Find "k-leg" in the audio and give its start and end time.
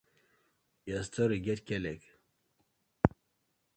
1.67-2.01